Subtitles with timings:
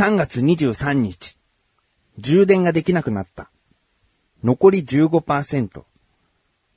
[0.00, 1.36] 3月23日。
[2.16, 3.50] 充電ができなくなった。
[4.42, 5.84] 残り15%。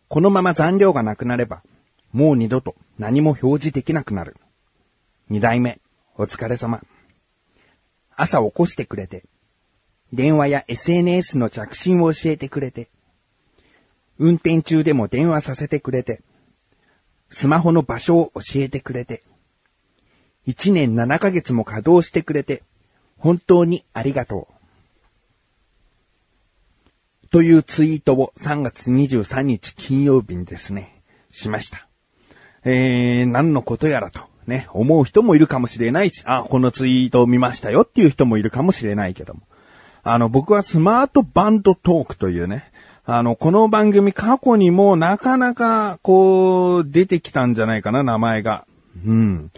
[0.10, 1.64] このまま残量がなくなれば、
[2.12, 4.36] もう二度と何も表示できなくなる。
[5.30, 5.80] 二代目、
[6.18, 6.82] お疲れ様。
[8.14, 9.24] 朝起こしてくれて、
[10.12, 12.90] 電話や SNS の着信を教えてくれて、
[14.20, 16.20] 運転中でも電話させてくれて、
[17.30, 19.24] スマホの場所を教えてくれて、
[20.46, 22.64] 1年7ヶ月も稼働してくれて、
[23.24, 24.50] 本当にありがと
[27.24, 27.28] う。
[27.30, 31.02] というツイートを3月23日金曜日にですね、
[31.32, 31.88] しました。
[32.66, 39.40] えー、何のことやらと、ね、思う人もいるかもしれないし、あ、このツイートを見ましたよっていう人もいるかもしれないけども。
[40.04, 42.74] あの、僕はスマートバンドトークというね、
[43.06, 48.68] あの、この番組過去にもなかなか、こう、出てきたんじゃないかな、名前が。
[49.06, 49.50] うん。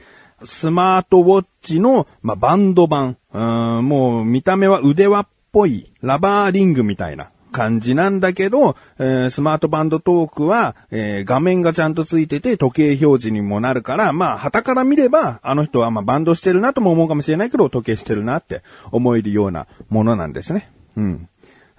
[0.43, 3.17] スマートウォッチの、まあ、バンド版。
[3.35, 20.71] うん、もう見た目は腕輪っぽい、ラバーリングみたいな感じなんだけど、えースマートバンドトークは、えー画面がちゃんとついてて時計表示にもなるから、まあ、旗から見れば、あの人はまあバンドしてるなとも思うかもしれないけど、時計してるなって思えるようなものなんですね。
[20.95, 21.29] うん。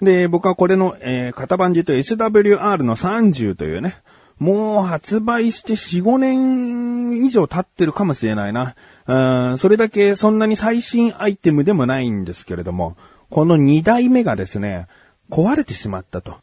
[0.03, 3.97] で、僕はこれの、えー型番で言うと SWR の30というね、
[4.39, 8.75] もう発売して4、5年以上経ってるかもしれないな。
[9.07, 12.97] うん、それだけそんなに最新アイテムでもないんですけれども、
[13.31, 14.87] この2代目がですね、
[15.31, 16.37] 壊れてしまったと。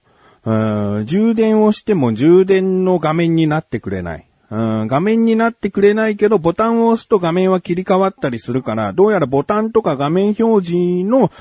[0.46, 4.26] うん、充電をしても充電の画面になってくれない。
[4.50, 11.32] うん、画面になってくれないけど、ボタンを押すと画面は切り替わったりするから、どうやらボタンとか画面表示の、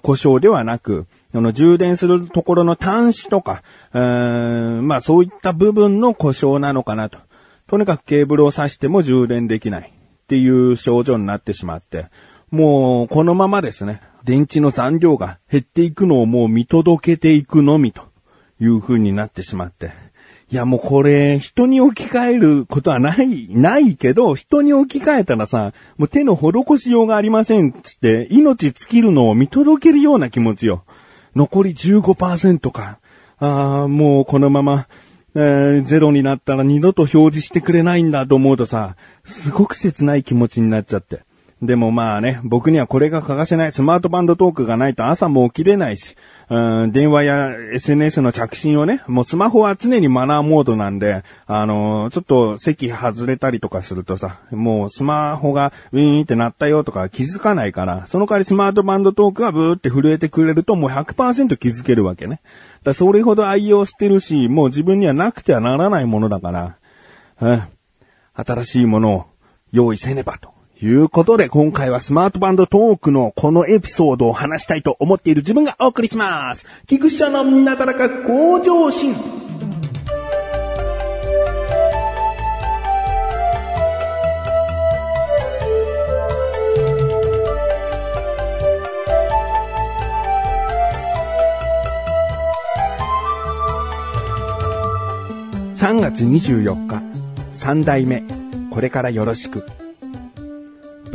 [0.00, 3.62] 故障ではなく、あの、充電するところの端子とか、
[3.94, 7.18] うん、まあそういった部分の故障なのかなと。
[7.68, 9.92] とにかくケーブルを挿しても充電できない
[10.28, 12.08] っていう症状になってしまって、
[12.50, 18.02] もうこのままですね、電池の残量が減っていくのをもう見届けていくのみと
[18.60, 19.90] いう風になってしまって。
[20.50, 30.84] いやもうこれ、人に置き換えることはない、ないけど、人に置き換えたらさ、もう手の施しようがありませんつって、命尽きるのを見届けるような気持ちよ。
[31.34, 32.98] 残り15%か。
[33.38, 34.88] ああ、もうこのまま、
[35.40, 41.20] えーゼロになったら二度と表示してくれないんだと思うとさ、すごく切ない気持ちになっちゃって。
[41.62, 43.70] でもまあね、僕にはこれが欠かせない。
[43.70, 46.16] スマートバンドトークがないと朝も起きれないし、
[46.50, 62.36] うん、電話や SNS の着信をね、もうスマホは常にマナーモードなんで、あのーちょっと席外れたりとかするとさ、もうスマホがウィーンって鳴ったよとか気づかないから、その代わりスマートバンドトークがブーって震えてくれるともう100%気づけるわけね。
[62.36, 62.42] だか
[62.84, 66.76] らそれほど愛用してるし、もう自分にはなくてはならないものだから、
[67.42, 67.62] うん、
[68.34, 69.26] 新しいものを
[69.70, 70.57] 用意せねばと。
[70.80, 76.64] いうことで、今回はスマートバンドトークのこのエピソードを話したいと思っている自分がお送りします。
[76.86, 79.14] 菊池のなだらか向上心。
[95.74, 97.02] 3月24日、
[97.54, 98.22] 3代目、
[98.70, 99.62] これからよろしく。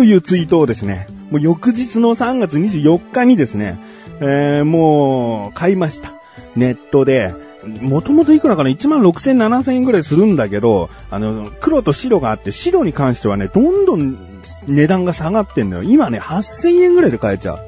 [0.04, 3.80] というツイートをですね、もう翌日の3月24日にですね、
[4.20, 6.12] えー、もう買いました。
[6.58, 7.34] ネットで、
[7.80, 14.18] もともといくらかな ?1 万6千7千円ぐらいするんだけど、あの、黒と白があって、白に関してはね、どんどん
[14.68, 15.84] 値段が下がってんのよ。
[15.84, 17.60] 今ね、8000円ぐらいで買えちゃう。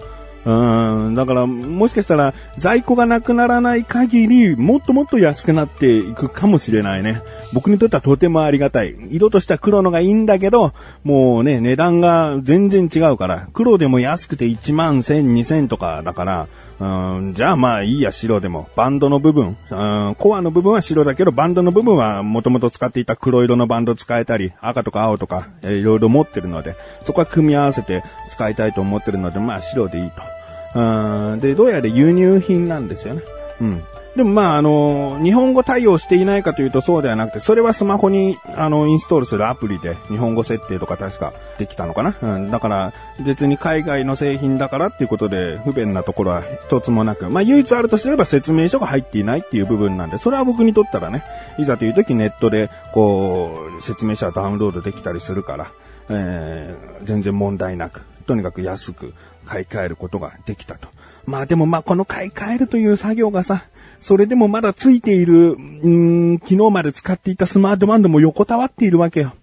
[0.46, 7.22] うん、だから、もしかしたら、在庫がなくならない限り、もっともっと安くなっていくかもしれないね。
[7.52, 8.96] 僕にとってはとてもありがたい。
[9.10, 10.74] 色としては黒のがいいんだけど、
[11.04, 16.48] もうね、値段が全然違うから、黒でも安くて1万1000、2000とかだから、
[16.78, 16.86] う
[17.22, 18.70] ん、じゃあまあいいや、白でも。
[18.76, 30.35] バンドの部分、うん、コアの部分は白だけど、バンドの部分はもともと使っていた黒色のバンド使えたり、赤とか青とか、えーいろいろ持ってるので、そこは組み合わせて使いたいと思ってるので、まあ白でいいと。
[30.76, 33.24] うんで、どうやら輸入品なんですよね。
[33.62, 33.84] うん。
[34.16, 42.16] でもまあ、あの、日本語対応していないかというとそうではなくて、それはスマホに、あの、インストールするアプリで日本語設定とか確かできたのかな。
[42.22, 42.50] うん。
[42.50, 42.94] だから、
[43.26, 51.24] 別に海外の製品だからっていうことで不便なところは一つもなく、まあ唯一あるとすれば説明書が入っていないっていう部分なんで、それは僕にとったらね、
[51.58, 55.72] いざという時ネットで、こう、説明書はダウンロードできたりするから、
[56.10, 59.14] えー、全然問題なく、とにかく安く
[59.46, 60.88] 買い替えることができたと。
[61.26, 63.66] まあでもまあこの買い替えるという作業がさ、
[64.00, 69.34] それでもまだついている、うーん、昨日まで使っていたスマートバンドも横たわっているわけよ。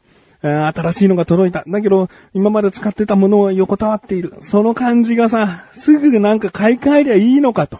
[0.43, 1.64] 新しいのが届いた。
[1.66, 4.34] だけど、今まで使ってたものは横たわっている。
[4.40, 7.78] その感じがさ、すぐなんか買い替えりゃいいのかと。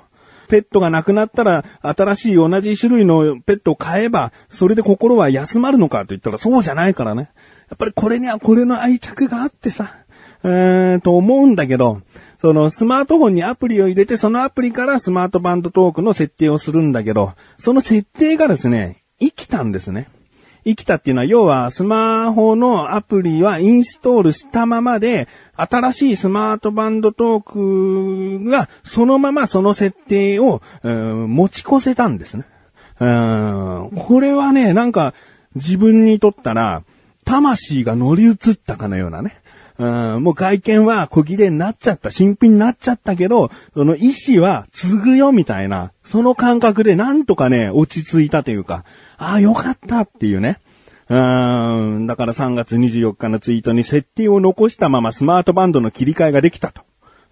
[0.49, 7.31] ペットが亡くなったら、新しい同じ種類のペットを買えば、それで心は休まるのかと言ったらそうじゃないからね。
[7.71, 9.97] やっぱりこれにはこれの愛着があってさ、
[10.45, 12.03] えー、と思うんだけど、
[12.43, 20.09] そのスマートフォンにアプリを入れて、そのアプリからスマートバンドトークの設定をするんだけど、その設定がですね、生きたんですね。
[20.65, 32.45] 生きたっていうのは、要はスマホのアプリはインストールしたままで、新しいスマートバンドトークがそのままその設定を、うん持ち越せたんですね。
[32.99, 35.15] これはね、なんか
[35.55, 36.83] 自分にとったら、
[37.25, 39.42] 魂が乗り移ったかのようなね。
[39.79, 48.85] うん、もう外見は小切れになっちゃった、新品になっちゃったけど、その意志は継ぐよみたいな、その感覚でなんとかね、落ち着いたというか、
[49.19, 50.59] ああ、よかったっていうね。
[51.09, 56.83] うん、だから3月24日のツイートに設定を残したままスマートバンドの切り替えができたと、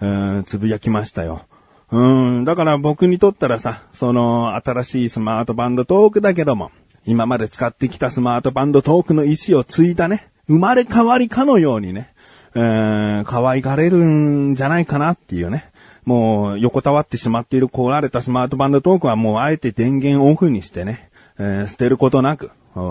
[0.01, 1.47] うん、つぶやきましたよ。
[1.91, 6.71] うん、だから僕にとったらさ、その新しいスマートバンドトークだけども、
[7.07, 12.13] 今まで使ってきたスマートバンドトークの意思を継いだね、生まれ変わりかのようにね、
[12.55, 15.71] えー、可愛がれるんじゃないかなっていうね。
[16.05, 22.51] もう横たわってしまっている壊れたスマートバンドトークはもうあえて電源オフにしてね、えー捨てることなく、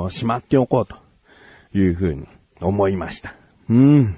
[0.09, 0.95] しまっておこうと
[1.77, 2.27] いうふうに
[2.61, 3.35] 思いました。
[3.69, 4.17] うん。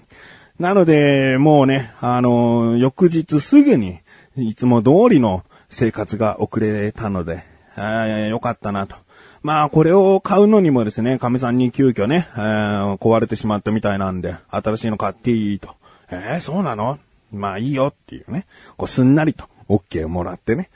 [0.60, 4.00] なので、もうね、あのー翌日すぐに、
[4.38, 7.44] いつも通りの生活が送れたので、
[7.76, 8.96] あよかったなと。
[9.44, 15.76] まあ、これを買うのにもですね、神さんに急遽ね、えー壊れてしまったみたいなんで、新しいの買っていいと。
[16.12, 17.00] えー、そうなの？
[17.32, 18.46] まあいいよっていうね、
[18.78, 20.70] こうすんなりと OK をもらってね、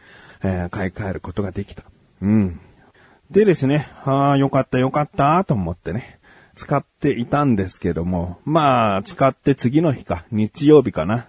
[0.43, 1.83] えー買い替えることができた。
[2.21, 2.59] うん。
[3.29, 6.19] でですね、ああ、よかったよかったと思ってね、
[6.55, 11.27] 使っていたんですけども、まあ、使って次の日か、日曜日かな。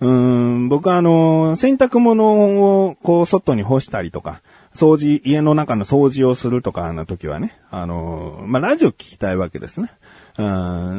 [0.00, 4.40] うーん、僕はあの、洗濯物をこう外に干したりとか、
[4.74, 9.92] 掃除、家の中の掃除をするとかの時はね、あの、まあ、ラジオ聞きたいわけですね。
[10.38, 10.42] う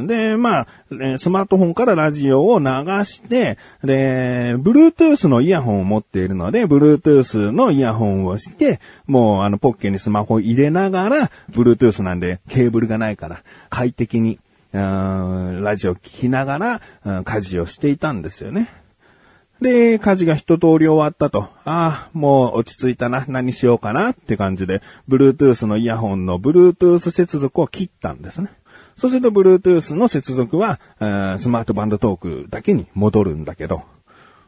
[0.03, 0.67] んで、まあ、
[1.17, 2.65] スマートフォンからラジオを流
[3.05, 14.39] して、で、Bluetooth のイヤホンを持っているので、Bluetooth のイヤホンをして、もうあのポッケにスマホを入れながら、Bluetooth なんでケーブルがないから、快適に、
[14.71, 18.69] うんラジオ聞きながら、うん家事をしていたんですよね。
[19.63, 21.49] で、家事が一通り終わったと。
[21.65, 23.25] ああ、もう落ち着いたな。
[23.27, 28.51] 何しようかなって感じで、Bluetooth のイヤホンの Bluetooth 接続を切ったんですね。
[28.95, 33.81] そうすると Bluetooth の接続は、えスマートバンドトークだけに戻るんだけど、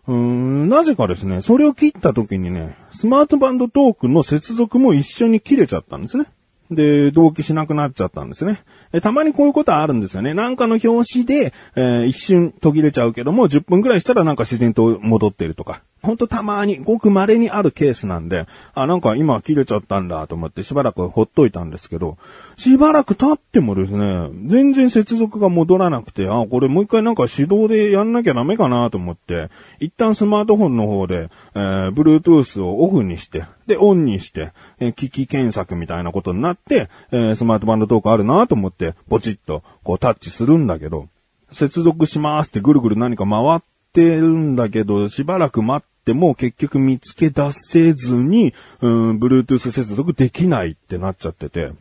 [0.08, 6.26] うーん、なぜかですね、それを切った時にね、スマートバンドトークの接続も一緒に切れちゃったんですね。
[6.72, 8.64] で、同期しなくなっちゃったんですね。
[8.94, 10.34] えたまにこういうことはあるんですよね。
[10.34, 15.82] なんかの表紙で、えー一瞬途切れちゃうけども、10分くらいしたらなんか自然と戻ってるとか。
[16.06, 22.18] ほんとたまに、ごく稀にあるケースなんで、あ、なんか今切れちゃったんだと思ってしばらくほっといたんですけど、
[22.58, 29.50] しばらく経ってもですね、全然接続が戻らなくて、あ、これもう一回なんか手動でやんなきゃダメかなと思って、
[29.80, 41.08] 一旦スマートフォンの方で、えー、Bluetooth をオフにして、で、オンにして、えー機器検索みたいなことになって、えースマートバンドトークあるなと思って、ポチッとこうタッチするんだけど、
[41.50, 43.60] 接続しますってぐるぐる何か回っ
[43.94, 51.72] てるんだけど、しばらく待っても結局見つけ出せずに、うん、Bluetooth 接続できないってなっちゃってて、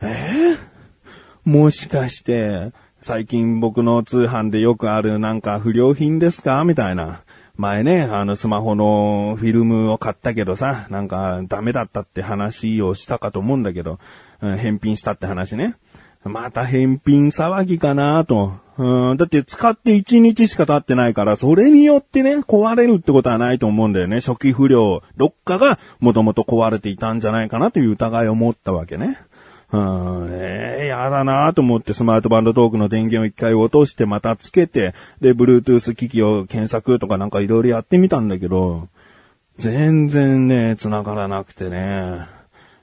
[0.00, 0.06] え？
[0.06, 0.58] ー
[1.44, 6.64] もしかして、最近僕の通販でよくあるなんか不良品ですか？
[6.64, 7.22] みたいな。
[7.56, 13.98] 前ね、あのスマホのフィルムを買ったけどさ、なんかダメだったって話をしたかと思うんだけど、
[14.40, 15.74] うん返品したって話ね。
[16.24, 18.52] また返品騒ぎかなと。
[18.76, 24.20] うん、だって使って1日しか経ってないから、それによってね、壊れるってことはないと思うんだよね。
[24.20, 29.18] 初期不良、どっかがもともと壊れていたんじゃないかなという疑いを持ったわけね。
[29.72, 38.88] うん、ええやだなと思ってスマートバンドトークの電源を一回落としてまたつけて、で、Bluetooth 機器を検索とかなんかいろいろやってみたんだけど、
[39.58, 42.39] 全然ね、繋がらなくてね。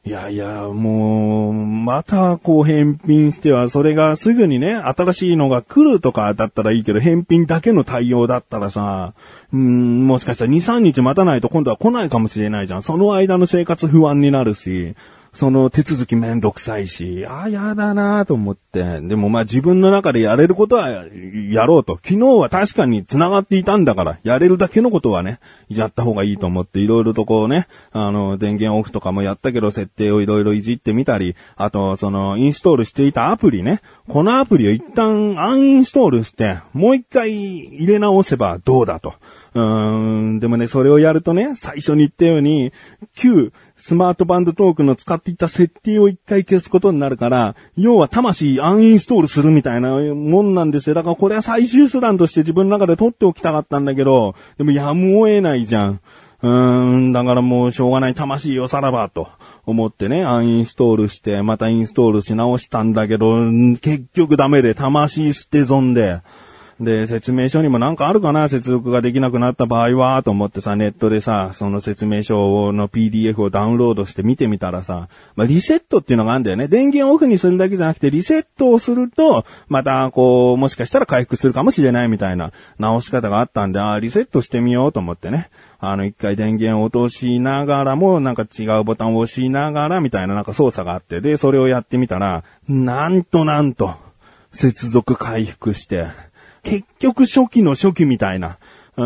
[0.08, 9.14] いやいや、もう、またこう返品しては、それがすぐにね、新しいのが来るとかだったらいいけど、返品だけの対応だったらさ、
[9.52, 12.84] うん、もしかしたら2、3日待たないと今度は来ないかもしれないじゃん。
[12.84, 14.96] その間の生活不安になるし、
[15.38, 19.02] その手続きめんどくさいし、ああ、やだなと思って。
[19.02, 22.00] でもまあ自分の中でやれることはやろうと。
[22.04, 25.40] 昨日は確かに繋がっていたんだから、やれるだけのことはね、
[25.70, 39.14] やった方がいいと思って、いろいろとこうね、あの、電源オフとかもやったけど、設定をいろいろいじってみたり、あと、その、インストールしていたアプリね、このアプリを一旦アンインストールして、もう一回入れ直せばどうだと。
[39.54, 42.72] うーん、でもね、それをやるとね、最初に言ったように、
[43.16, 50.96] 旧スマートバンドトークの使っていた設定を一回消すことになるから、要は魂アンインストールするみたいなもんなんですよ。
[50.96, 56.02] だからこれは最終手段として自分の中で取っておきたかったんだけど、でもやむを得ないじゃん。
[56.42, 59.30] うーん、だからもうしょうがない魂をさらばと
[59.66, 63.46] 思ってね、アンインストールして、またインストールし直したんだけど、
[63.82, 66.22] 結局ダメで魂捨て損で、
[66.80, 76.68] で、説明書にもなんかあるかな接続ができなくなった場合は、と思ってさ、ネットでさ、その説明書の PDF をダウンロードして見てみたらさ、まあ、リセットっていうのがあるんだよね。
[76.68, 85.50] 電源オフにするだけじゃなくて、リセットをすると、また、こう、もしかしたら回復するかもしれないみたいな直し方があったんで、あリセットしてみようと思ってね。
[85.80, 93.96] あの、一回電源を落としながらも、なんか違うボタンを押しながら、みたいななんか操作があって、で、それをやってみたら、なんとなんと、
[94.52, 96.08] 接続回復して、
[96.68, 98.58] 結局初期の初期みたいな。
[98.98, 99.04] う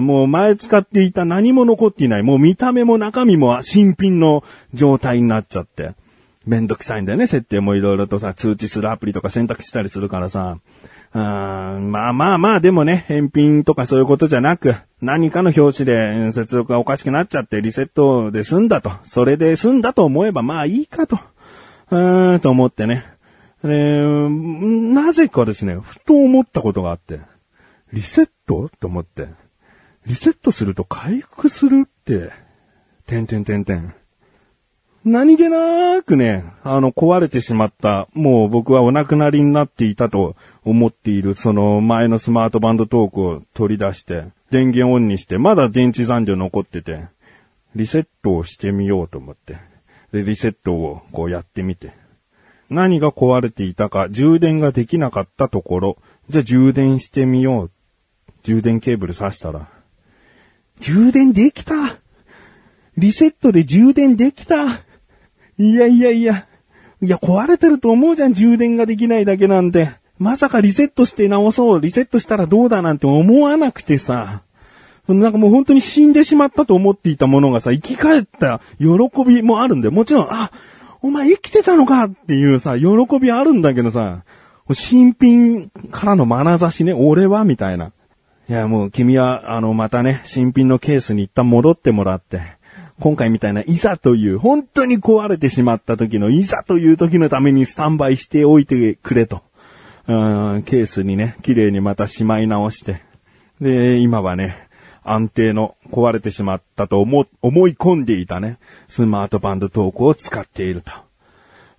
[0.00, 2.22] ん、もう前使っていた何も残っていない。
[2.22, 5.92] もう見た目も中身も新品の状態になっちゃって。
[6.44, 7.26] めんどくさいんだよね。
[7.26, 10.58] 設定もいろいろとさ、通知するアプリとか選択したりするからさ。
[11.14, 11.22] うん、
[11.90, 18.92] まあまあまあ、でもね、返品とかそういうことじゃなく、何かの表紙で接続がおかしくなっちゃってリセットで済んだと。
[19.04, 21.18] それで済んだと思えばまあいいかと。
[21.90, 23.04] うーん、と思ってね。
[23.64, 24.28] えー、
[24.92, 27.20] なぜかですね、ふと思ったことがあって、
[27.92, 28.70] リセット？
[28.80, 29.26] と思って、
[30.06, 32.30] リセットすると回復するって、
[33.06, 33.94] てんてんてんてん。
[35.04, 47.08] 何気なくね、あの、壊れてしまった、もう僕はお亡くなりになっていたと思っている、その前のスマートバンドトークを取り出して、電源オンにして、まだ電池残量残ってて、
[47.74, 49.56] リセットをしてみようと思って、
[50.12, 51.92] で、リセットをこうやってみて、
[52.70, 55.96] 何が壊れていたか、充電ができなかったところ、
[56.28, 57.70] じゃあ充電してみよう。
[58.42, 59.68] 充電ケーブル挿したら、
[60.80, 61.74] 充電できた
[62.96, 64.64] リセットで充電できた
[65.58, 66.46] いやいやいや。
[67.00, 69.90] いや、壊れてると思うじゃん、充電ができないだけなんて。
[70.18, 74.42] まさかリセットして直そう、リセットしたらどうだなんて思わなくてさ。
[75.06, 78.86] なんかもう本当に死んでしまったと思っていたものがさ、生き返った喜
[79.24, 79.92] びもあるんだよ。
[79.92, 80.50] もちろん、あ、
[81.02, 82.86] お前生きてたのかっていうさ、喜
[83.20, 84.24] びあるんだけどさ、
[84.72, 87.92] 新品からの眼差しね、俺はみたいな。
[88.48, 92.40] いや、もう君は、あの、またね、新品のケースに一旦戻ってもらって、
[93.00, 99.42] 今回みたいないざという、本当に壊れてしまった時のいざという時のためにスタンバイしておいてくれと。
[100.06, 103.02] うん、ケースにね、綺麗にまたしまい直して。
[103.60, 104.67] で、今はね、
[105.12, 110.92] 安定の壊れてしまったと思、思い込んでいたね、スマートバンドトークを使っていると。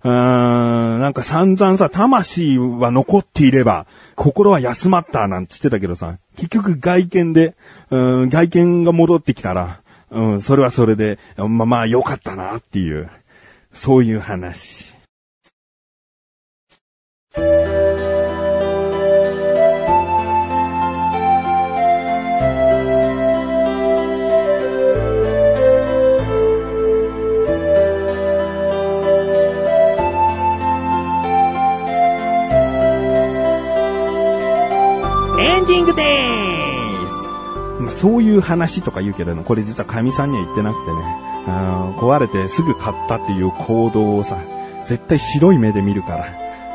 [0.02, 7.54] うーん、なんか散々さ、魂は残っていれば、心は休まったなんて言ってたけどさ、結局外見で、
[7.90, 13.10] うん、外見が戻ってきたら、うん、それはそれで、まあまあ良かったなっていう、
[13.72, 14.99] そういう話。
[37.90, 41.20] そういう話とか言うけれども、これ実は神さんには言ってなくてね、
[41.98, 44.38] 壊れてすぐ買ったっていう行動をさ、
[44.86, 46.26] 絶対白い目で見るから、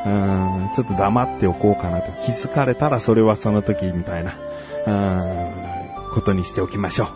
[0.05, 2.11] うんちょっと黙っておこうかなと。
[2.25, 4.35] 気づかれたらそれはその時みたいな、
[4.85, 5.55] うん
[6.13, 7.07] ことにしておきましょう。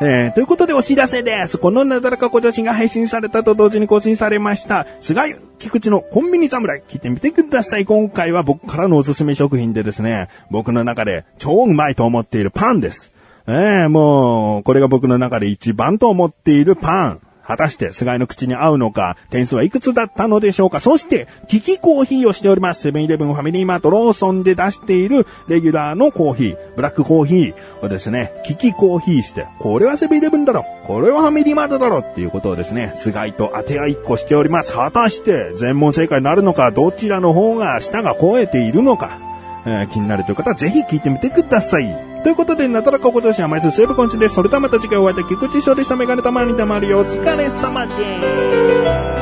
[0.00, 1.58] えー、ということでお知らせです。
[1.58, 4.86] このなだらか小女子が配信されたと同時に更新されました。
[5.00, 7.84] 菅井菊池のコンビニ侍聞いてみてください。
[7.84, 13.12] 今回は僕からのおすすめ食品でですね、僕の中で超うまいと思っているパンです。
[13.46, 17.20] ええもう、これが僕の中で一番と思っているパン。
[17.46, 22.82] 果たして菅井の口に合うのか、点数はいくつだったのでしょうかそして、キキコーヒーをしております。
[22.82, 34.72] セブンイレブンファミリーマートローソンで出しているレギュラーのコーヒー、ブラックコーヒーをですね、キキコーヒーして、これはセブンイレブンだろ、これはファミリーマートだろっていうことをですね、菅井と当て合いっこしております。
[34.72, 39.18] 果たして、全問正解になるのか、どちらの方が舌が超えているのか、
[39.64, 42.12] えー、気になるという方はぜひ聞いてみてください。
[42.22, 44.34] ということで、なだらこことしは毎週水曜日今週です。
[44.34, 45.96] それではまた次回お会いでき、菊池翔でした。
[45.96, 47.00] メガネたまにたまるよ。
[47.00, 47.94] お疲れ様で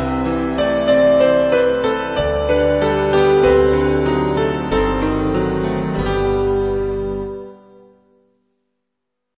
[0.07, 0.10] す。